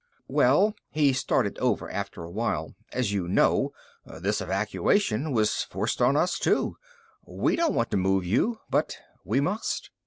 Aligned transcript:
"Well," 0.27 0.73
he 0.89 1.13
started 1.13 1.59
over, 1.59 1.87
after 1.87 2.23
a 2.23 2.31
while, 2.31 2.73
"as 2.91 3.13
you 3.13 3.27
know, 3.27 3.71
this 4.07 4.41
evacuation 4.41 5.31
was 5.31 5.61
forced 5.65 6.01
on 6.01 6.17
us, 6.17 6.39
too. 6.39 6.75
We 7.23 7.55
don't 7.55 7.75
want 7.75 7.91
to 7.91 7.97
move 7.97 8.25
you, 8.25 8.61
but 8.71 8.97
we 9.23 9.41
must." 9.41 9.91